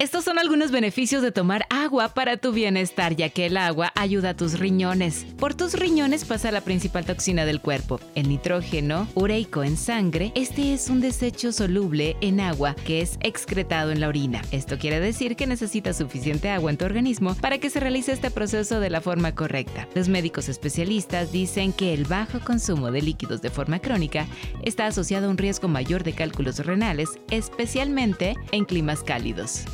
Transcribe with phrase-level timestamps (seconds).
[0.00, 4.30] Estos son algunos beneficios de tomar agua para tu bienestar, ya que el agua ayuda
[4.30, 5.24] a tus riñones.
[5.38, 10.32] Por tus riñones pasa la principal toxina del cuerpo, el nitrógeno ureico en sangre.
[10.34, 14.42] Este es un desecho soluble en agua que es excretado en la orina.
[14.50, 18.32] Esto quiere decir que necesitas suficiente agua en tu organismo para que se realice este
[18.32, 19.88] proceso de la forma correcta.
[19.94, 24.26] Los médicos especialistas dicen que el bajo consumo de líquidos de forma crónica
[24.64, 29.64] está asociado a un riesgo mayor de cálculos renales, especialmente en climas cálidos.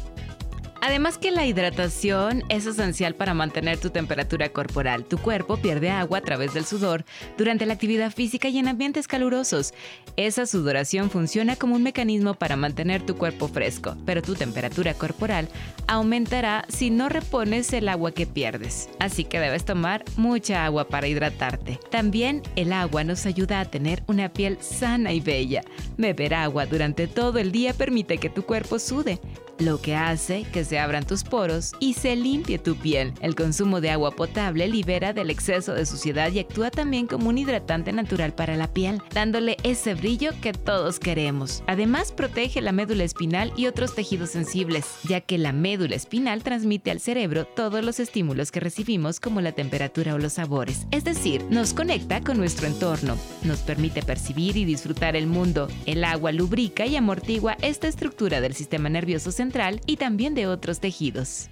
[0.90, 5.04] Además que la hidratación es esencial para mantener tu temperatura corporal.
[5.04, 7.04] Tu cuerpo pierde agua a través del sudor
[7.38, 9.72] durante la actividad física y en ambientes calurosos.
[10.16, 15.48] Esa sudoración funciona como un mecanismo para mantener tu cuerpo fresco, pero tu temperatura corporal
[15.86, 18.88] aumentará si no repones el agua que pierdes.
[18.98, 21.78] Así que debes tomar mucha agua para hidratarte.
[21.90, 25.62] También el agua nos ayuda a tener una piel sana y bella.
[25.98, 29.20] Beber agua durante todo el día permite que tu cuerpo sude
[29.60, 33.12] lo que hace que se abran tus poros y se limpie tu piel.
[33.20, 37.38] El consumo de agua potable libera del exceso de suciedad y actúa también como un
[37.38, 41.62] hidratante natural para la piel, dándole ese brillo que todos queremos.
[41.66, 46.90] Además, protege la médula espinal y otros tejidos sensibles, ya que la médula espinal transmite
[46.90, 51.44] al cerebro todos los estímulos que recibimos como la temperatura o los sabores, es decir,
[51.50, 55.68] nos conecta con nuestro entorno, nos permite percibir y disfrutar el mundo.
[55.86, 60.59] El agua lubrica y amortigua esta estructura del sistema nervioso central y también de otros
[60.80, 61.48] tejidos.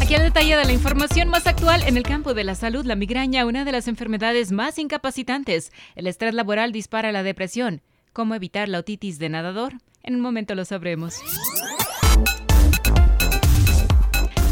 [0.00, 2.96] Aquí el detalle de la información más actual en el campo de la salud, la
[2.96, 5.72] migraña, una de las enfermedades más incapacitantes.
[5.94, 7.80] El estrés laboral dispara la depresión.
[8.12, 9.74] ¿Cómo evitar la otitis de nadador?
[10.02, 11.14] En un momento lo sabremos.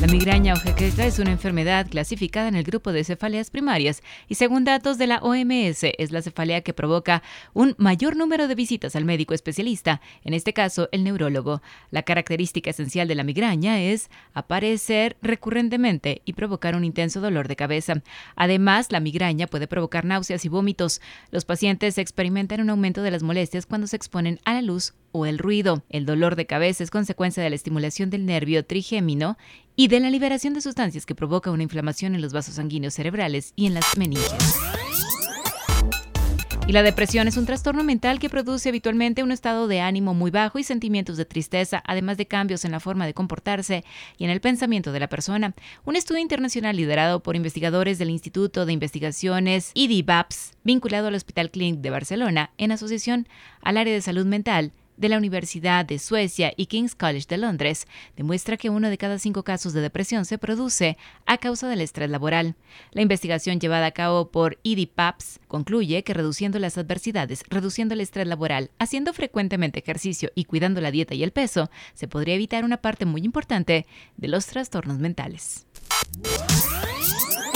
[0.01, 4.37] La migraña o jaqueca es una enfermedad clasificada en el grupo de cefaleas primarias y
[4.37, 7.23] según datos de la OMS es la cefalea que provoca
[7.53, 11.61] un mayor número de visitas al médico especialista, en este caso el neurólogo.
[11.91, 17.57] La característica esencial de la migraña es aparecer recurrentemente y provocar un intenso dolor de
[17.57, 18.03] cabeza.
[18.37, 21.03] Además, la migraña puede provocar náuseas y vómitos.
[21.31, 25.27] Los pacientes experimentan un aumento de las molestias cuando se exponen a la luz o
[25.27, 25.83] el ruido.
[25.89, 29.37] El dolor de cabeza es consecuencia de la estimulación del nervio trigémino
[29.77, 33.53] y de la liberación de sustancias que provoca una inflamación en los vasos sanguíneos cerebrales
[33.57, 34.57] y en las meninges.
[36.71, 40.31] Y la depresión es un trastorno mental que produce habitualmente un estado de ánimo muy
[40.31, 43.83] bajo y sentimientos de tristeza, además de cambios en la forma de comportarse
[44.19, 45.53] y en el pensamiento de la persona.
[45.85, 51.81] Un estudio internacional liderado por investigadores del Instituto de Investigaciones IDIBAPS, vinculado al Hospital Clínic
[51.81, 53.27] de Barcelona, en asociación
[53.63, 57.87] al área de salud mental, de la Universidad de Suecia y King's College de Londres
[58.17, 62.11] demuestra que uno de cada cinco casos de depresión se produce a causa del estrés
[62.11, 62.55] laboral.
[62.93, 68.27] La investigación llevada a cabo por IDIPAPS concluye que reduciendo las adversidades, reduciendo el estrés
[68.27, 72.77] laboral, haciendo frecuentemente ejercicio y cuidando la dieta y el peso, se podría evitar una
[72.77, 73.87] parte muy importante
[74.19, 75.67] de los trastornos mentales.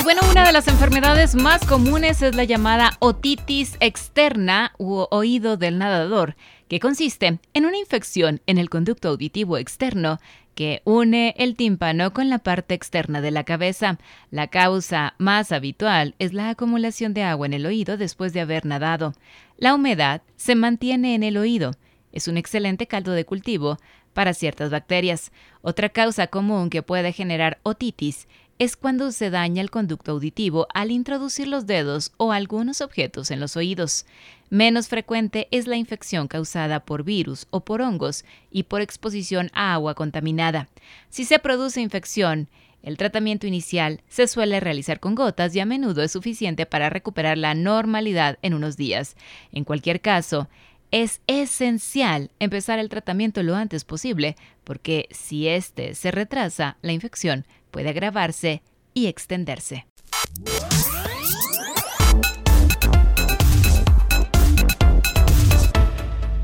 [0.05, 5.79] Bueno, una de las enfermedades más comunes es la llamada otitis externa u oído del
[5.79, 6.37] nadador,
[6.69, 10.21] que consiste en una infección en el conducto auditivo externo
[10.55, 13.99] que une el tímpano con la parte externa de la cabeza.
[14.31, 18.67] La causa más habitual es la acumulación de agua en el oído después de haber
[18.67, 19.15] nadado.
[19.57, 21.73] La humedad se mantiene en el oído.
[22.13, 23.79] Es un excelente caldo de cultivo
[24.13, 25.33] para ciertas bacterias.
[25.63, 28.29] Otra causa común que puede generar otitis
[28.59, 33.41] es cuando se daña el conducto auditivo al introducir los dedos o algunos objetos en
[33.41, 34.07] los oídos.
[34.51, 39.75] Menos frecuente es la infección causada por virus o por hongos y por exposición a
[39.75, 40.69] agua contaminada.
[41.11, 42.49] Si se produce infección,
[42.83, 47.39] el tratamiento inicial se suele realizar con gotas y a menudo es suficiente para recuperar
[47.39, 49.17] la normalidad en unos días.
[49.53, 50.49] En cualquier caso,
[50.91, 57.47] es esencial empezar el tratamiento lo antes posible porque si éste se retrasa, la infección
[57.75, 58.63] puede agravarse
[58.95, 59.85] y extenderse.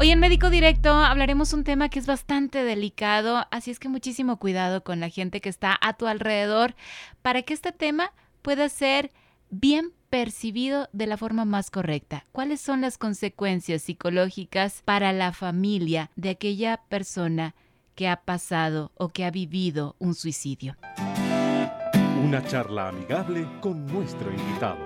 [0.01, 4.39] Hoy en Médico Directo hablaremos un tema que es bastante delicado, así es que muchísimo
[4.39, 6.75] cuidado con la gente que está a tu alrededor
[7.23, 8.13] para que este tema
[8.43, 9.13] pueda ser
[9.51, 12.27] bien percibido de la forma más correcta.
[12.33, 17.55] ¿Cuáles son las consecuencias psicológicas para la familia de aquella persona
[18.01, 20.75] que ha pasado o que ha vivido un suicidio.
[22.25, 24.79] Una charla amigable con nuestro invitado.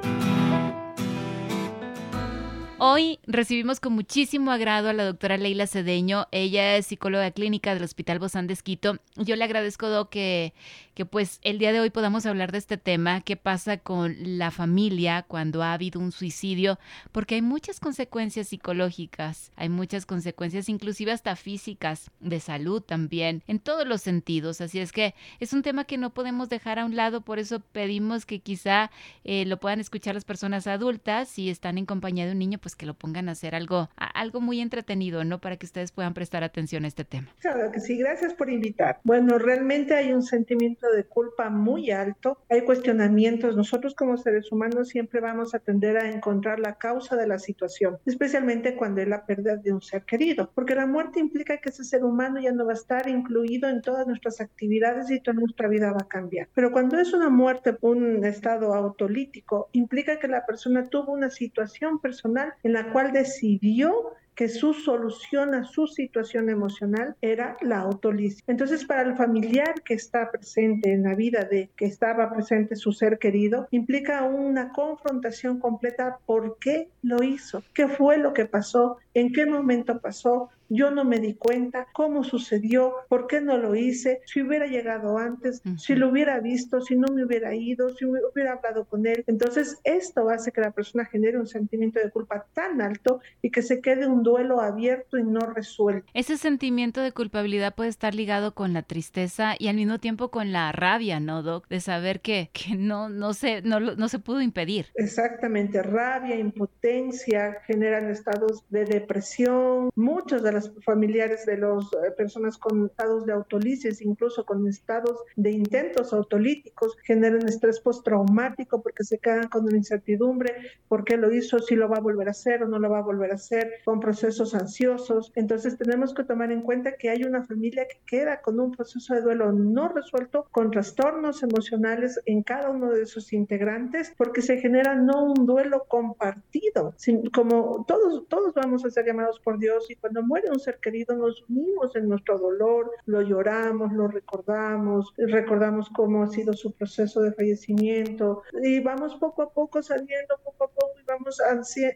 [2.79, 6.27] Hoy recibimos con muchísimo agrado a la doctora Leila Cedeño.
[6.33, 8.97] Ella es psicóloga clínica del Hospital Bozán de Esquito.
[9.15, 10.53] Yo le agradezco, que,
[10.95, 14.51] que pues el día de hoy podamos hablar de este tema, qué pasa con la
[14.51, 16.79] familia cuando ha habido un suicidio,
[17.13, 23.59] porque hay muchas consecuencias psicológicas, hay muchas consecuencias inclusive hasta físicas, de salud también, en
[23.59, 24.61] todos los sentidos.
[24.61, 27.61] Así es que es un tema que no podemos dejar a un lado, por eso
[27.61, 28.91] pedimos que quizá
[29.25, 32.77] eh, lo puedan escuchar las personas adultas si están en compañía de un niño, pues
[32.77, 35.41] que lo pongan a hacer algo, algo muy entretenido, ¿no?
[35.41, 37.35] Para que ustedes puedan prestar atención a este tema.
[37.41, 39.01] Claro que sí, gracias por invitar.
[39.03, 43.57] Bueno, realmente hay un sentimiento de culpa muy alto, hay cuestionamientos.
[43.57, 47.99] Nosotros como seres humanos siempre vamos a tender a encontrar la causa de la situación,
[48.07, 51.85] especialmente cuando es la pérdida de un ser querido, porque la muerte implica que ese
[51.85, 55.69] ser humano ya no va a estar incluido en todas nuestras actividades y toda nuestra
[55.69, 56.49] vida va a cambiar.
[56.55, 61.99] Pero cuando es una muerte, un estado autolítico, implica que la persona tuvo una situación
[61.99, 68.43] personal en la cual decidió que su solución a su situación emocional era la autolisis.
[68.47, 72.93] Entonces, para el familiar que está presente en la vida de que estaba presente su
[72.93, 78.99] ser querido, implica una confrontación completa por qué lo hizo, qué fue lo que pasó,
[79.15, 83.75] en qué momento pasó, yo no me di cuenta, cómo sucedió, por qué no lo
[83.75, 88.05] hice, si hubiera llegado antes, si lo hubiera visto, si no me hubiera ido, si
[88.05, 89.25] hubiera hablado con él.
[89.27, 93.63] Entonces, esto hace que la persona genere un sentimiento de culpa tan alto y que
[93.63, 96.07] se quede un duelo abierto y no resuelto.
[96.15, 100.53] Ese sentimiento de culpabilidad puede estar ligado con la tristeza y al mismo tiempo con
[100.53, 101.69] la rabia, ¿no, Doc?
[101.69, 104.87] De saber que, que no, no, se, no, no se pudo impedir.
[104.95, 109.91] Exactamente, rabia, impotencia, generan estados de depresión.
[109.95, 115.19] Muchos de las familiares de las eh, personas con estados de autolisis, incluso con estados
[115.37, 120.55] de intentos autolíticos, generan estrés postraumático porque se quedan con una incertidumbre,
[120.89, 122.99] por qué lo hizo, si lo va a volver a hacer o no lo va
[122.99, 125.33] a volver a hacer, con procesos ansiosos.
[125.35, 129.15] Entonces tenemos que tomar en cuenta que hay una familia que queda con un proceso
[129.15, 134.59] de duelo no resuelto, con trastornos emocionales en cada uno de sus integrantes, porque se
[134.59, 136.95] genera no un duelo compartido,
[137.35, 141.15] como todos, todos vamos a ser llamados por Dios y cuando muere un ser querido
[141.17, 147.23] nos unimos en nuestro dolor, lo lloramos, lo recordamos, recordamos cómo ha sido su proceso
[147.23, 151.39] de fallecimiento y vamos poco a poco saliendo, poco a poco y vamos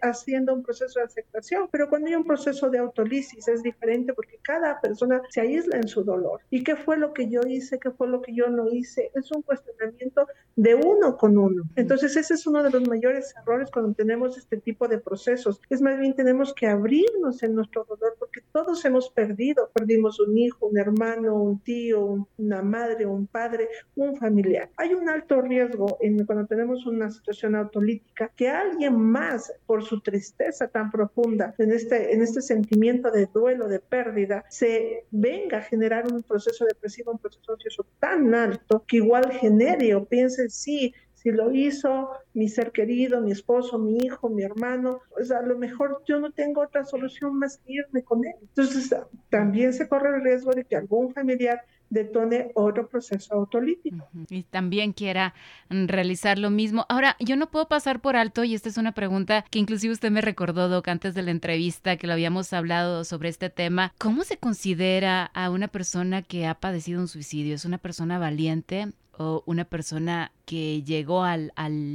[0.03, 1.69] haciendo un proceso de aceptación.
[1.71, 5.89] Pero cuando hay un proceso de autolisis es diferente porque cada persona se aísla en
[5.89, 6.41] su dolor.
[6.51, 7.79] ¿Y qué fue lo que yo hice?
[7.79, 9.11] ¿Qué fue lo que yo no hice?
[9.15, 11.63] Es un cuestionamiento de uno con uno.
[11.77, 15.61] Entonces ese es uno de los mayores errores cuando tenemos este tipo de procesos.
[15.71, 20.37] Es más bien tenemos que abrirnos en nuestro dolor porque todos hemos perdido, perdimos un
[20.37, 24.71] hijo, un hermano, un tío, una madre, un padre, un familiar.
[24.77, 30.01] Hay un alto riesgo en cuando tenemos una situación autolítica que alguien más, por su
[30.01, 35.63] tristeza tan profunda, en este, en este sentimiento de duelo, de pérdida, se venga a
[35.63, 40.95] generar un proceso depresivo, un proceso ansioso tan alto que igual genere o piense, sí,
[41.21, 45.59] si lo hizo mi ser querido, mi esposo, mi hijo, mi hermano, pues a lo
[45.59, 48.35] mejor yo no tengo otra solución más que irme con él.
[48.41, 48.95] Entonces
[49.29, 54.09] también se corre el riesgo de que algún familiar detone otro proceso autolítico.
[54.29, 55.35] Y también quiera
[55.71, 56.87] mm, realizar lo mismo.
[56.89, 60.13] Ahora, yo no puedo pasar por alto, y esta es una pregunta que inclusive usted
[60.13, 63.93] me recordó, Doc, antes de la entrevista que lo habíamos hablado sobre este tema.
[63.99, 67.55] ¿Cómo se considera a una persona que ha padecido un suicidio?
[67.55, 68.93] ¿Es una persona valiente?
[69.19, 71.53] O una persona que llegó al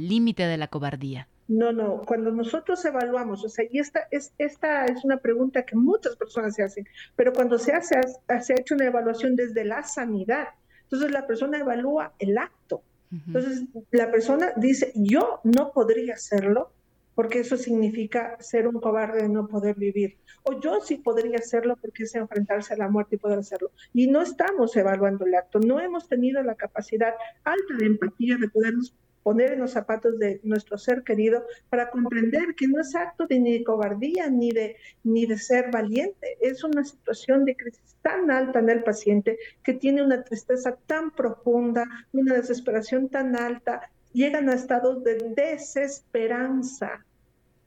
[0.08, 1.28] límite de la cobardía?
[1.46, 5.76] No, no, cuando nosotros evaluamos, o sea, y esta es, esta es una pregunta que
[5.76, 8.00] muchas personas se hacen, pero cuando se hace,
[8.40, 10.48] se ha hecho una evaluación desde la sanidad,
[10.84, 12.82] entonces la persona evalúa el acto.
[13.26, 13.62] Entonces
[13.92, 16.72] la persona dice, yo no podría hacerlo,
[17.14, 20.18] porque eso significa ser un cobarde de no poder vivir.
[20.42, 23.70] O yo sí podría hacerlo porque es enfrentarse a la muerte y poder hacerlo.
[23.92, 28.48] Y no estamos evaluando el acto, no hemos tenido la capacidad alta de empatía de
[28.48, 28.94] podernos
[29.24, 33.40] poner en los zapatos de nuestro ser querido para comprender que no es acto de
[33.40, 38.30] ni de cobardía ni de, ni de ser valiente, es una situación de crisis tan
[38.30, 44.48] alta en el paciente que tiene una tristeza tan profunda, una desesperación tan alta llegan
[44.48, 47.04] a estados de desesperanza,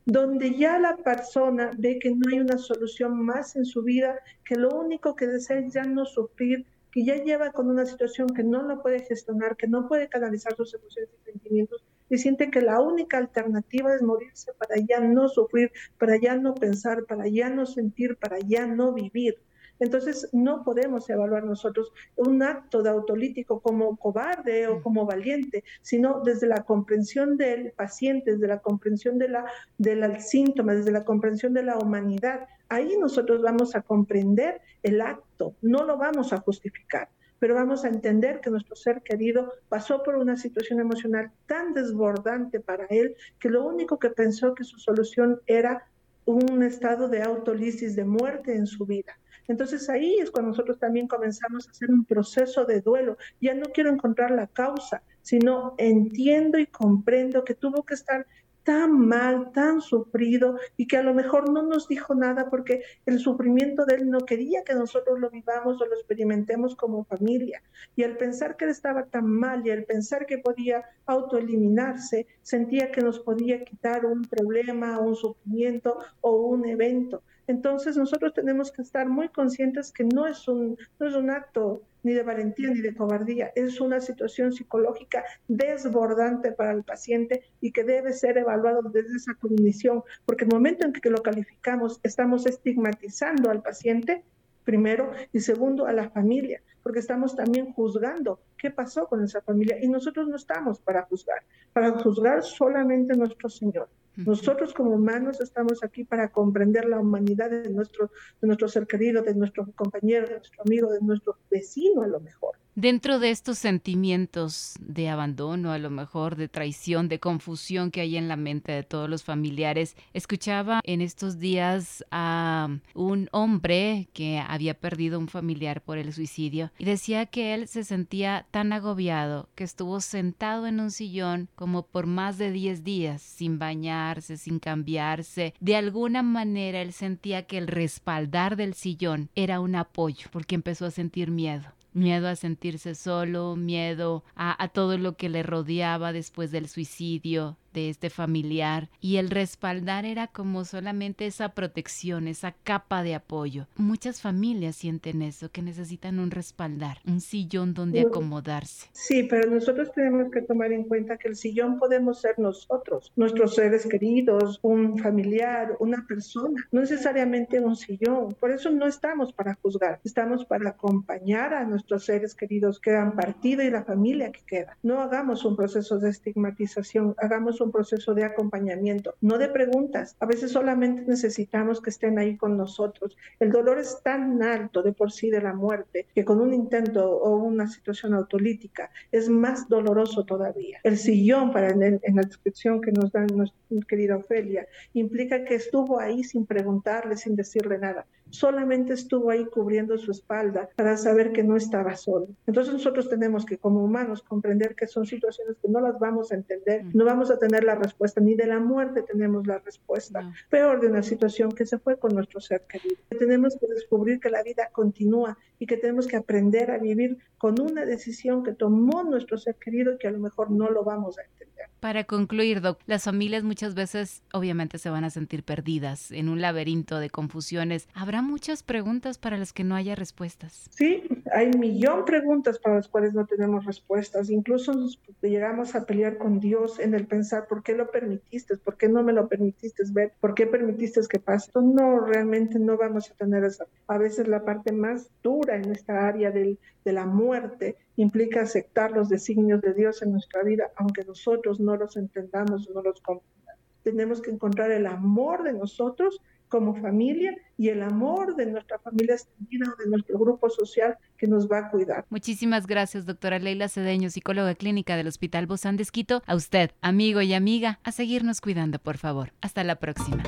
[0.05, 4.55] donde ya la persona ve que no hay una solución más en su vida, que
[4.55, 8.43] lo único que desea es ya no sufrir, que ya lleva con una situación que
[8.43, 12.61] no lo puede gestionar, que no puede canalizar sus emociones y sentimientos, y siente que
[12.61, 17.49] la única alternativa es morirse para ya no sufrir, para ya no pensar, para ya
[17.49, 19.37] no sentir, para ya no vivir.
[19.79, 26.22] Entonces, no podemos evaluar nosotros un acto de autolítico como cobarde o como valiente, sino
[26.24, 29.46] desde la comprensión del paciente, desde la comprensión de la,
[29.77, 32.48] del síntoma, desde la comprensión de la humanidad.
[32.69, 37.89] Ahí nosotros vamos a comprender el acto, no lo vamos a justificar pero vamos a
[37.89, 43.50] entender que nuestro ser querido pasó por una situación emocional tan desbordante para él que
[43.50, 45.88] lo único que pensó que su solución era
[46.25, 49.17] un estado de autolisis, de muerte en su vida.
[49.47, 53.17] Entonces ahí es cuando nosotros también comenzamos a hacer un proceso de duelo.
[53.41, 58.25] Ya no quiero encontrar la causa, sino entiendo y comprendo que tuvo que estar
[58.67, 63.17] tan mal, tan sufrido y que a lo mejor no nos dijo nada porque el
[63.17, 67.63] sufrimiento de él no quería que nosotros lo vivamos o lo experimentemos como familia.
[67.95, 72.91] Y al pensar que él estaba tan mal y al pensar que podía autoeliminarse, sentía
[72.91, 77.23] que nos podía quitar un problema, un sufrimiento o un evento.
[77.47, 81.81] Entonces nosotros tenemos que estar muy conscientes que no es un, no es un acto
[82.03, 87.71] ni de valentía ni de cobardía, es una situación psicológica desbordante para el paciente y
[87.71, 92.45] que debe ser evaluado desde esa cognición, porque el momento en que lo calificamos estamos
[92.45, 94.23] estigmatizando al paciente
[94.63, 99.77] primero y segundo a la familia, porque estamos también juzgando qué pasó con esa familia
[99.81, 103.87] y nosotros no estamos para juzgar, para juzgar solamente nuestro Señor.
[104.17, 109.21] Nosotros como humanos estamos aquí para comprender la humanidad de nuestro, de nuestro ser querido,
[109.21, 112.57] de nuestro compañero, de nuestro amigo, de nuestro vecino a lo mejor.
[112.79, 118.17] Dentro de estos sentimientos de abandono, a lo mejor de traición, de confusión que hay
[118.17, 124.38] en la mente de todos los familiares, escuchaba en estos días a un hombre que
[124.48, 129.50] había perdido un familiar por el suicidio y decía que él se sentía tan agobiado
[129.55, 134.60] que estuvo sentado en un sillón como por más de 10 días sin bañarse, sin
[134.60, 135.55] cambiarse.
[135.60, 140.86] De alguna manera él sentía que el respaldar del sillón era un apoyo porque empezó
[140.86, 146.13] a sentir miedo miedo a sentirse solo, miedo a, a, todo lo que le rodeaba
[146.13, 152.53] después del suicidio, de este familiar y el respaldar era como solamente esa protección, esa
[152.63, 153.67] capa de apoyo.
[153.75, 158.88] Muchas familias sienten eso, que necesitan un respaldar, un sillón donde acomodarse.
[158.93, 163.53] Sí, pero nosotros tenemos que tomar en cuenta que el sillón podemos ser nosotros, nuestros
[163.53, 168.36] seres queridos, un familiar, una persona, no necesariamente un sillón.
[168.39, 173.15] Por eso no estamos para juzgar, estamos para acompañar a nuestros seres queridos que han
[173.15, 174.75] partido y la familia que queda.
[174.81, 180.15] No hagamos un proceso de estigmatización, hagamos un proceso de acompañamiento, no de preguntas.
[180.19, 183.17] A veces solamente necesitamos que estén ahí con nosotros.
[183.39, 187.09] El dolor es tan alto de por sí de la muerte que con un intento
[187.09, 190.79] o una situación autolítica es más doloroso todavía.
[190.83, 193.57] El sillón, para en, la descripción que nos da nuestra
[193.88, 199.98] querida Ofelia, implica que estuvo ahí sin preguntarle, sin decirle nada solamente estuvo ahí cubriendo
[199.98, 202.27] su espalda para saber que no estaba solo.
[202.46, 206.36] Entonces nosotros tenemos que como humanos comprender que son situaciones que no las vamos a
[206.36, 210.31] entender, no vamos a tener la respuesta, ni de la muerte tenemos la respuesta.
[210.50, 212.96] Peor de una situación que se fue con nuestro ser querido.
[213.17, 217.60] Tenemos que descubrir que la vida continúa y que tenemos que aprender a vivir con
[217.60, 221.17] una decisión que tomó nuestro ser querido y que a lo mejor no lo vamos
[221.17, 221.48] a entender.
[221.79, 226.41] Para concluir, Doc, las familias muchas veces obviamente se van a sentir perdidas en un
[226.41, 227.88] laberinto de confusiones.
[227.93, 230.69] Habrá muchas preguntas para las que no haya respuestas.
[230.71, 234.29] Sí, hay millón preguntas para las cuales no tenemos respuestas.
[234.29, 238.57] Incluso nos llegamos a pelear con Dios en el pensar, ¿por qué lo permitiste?
[238.57, 240.13] ¿Por qué no me lo permitiste ver?
[240.19, 241.51] ¿Por qué permitiste que pase?
[241.55, 243.65] No, realmente no vamos a tener esa.
[243.88, 248.91] A veces la parte más dura en esta área del, de la muerte implica aceptar
[248.91, 253.38] los designios de Dios en nuestra vida, aunque nosotros no los entendamos, no los comprendamos.
[253.83, 259.15] Tenemos que encontrar el amor de nosotros como familia y el amor de nuestra familia
[259.15, 262.05] extendida o de nuestro grupo social que nos va a cuidar.
[262.09, 266.21] Muchísimas gracias, doctora Leila Cedeño, psicóloga clínica del Hospital Bozán de Esquito.
[266.25, 269.31] A usted, amigo y amiga, a seguirnos cuidando, por favor.
[269.41, 270.23] Hasta la próxima.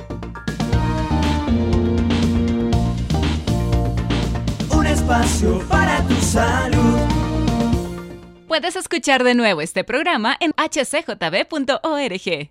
[4.76, 7.30] Un espacio para tu salud.
[8.48, 12.50] Puedes escuchar de nuevo este programa en hcjb.org.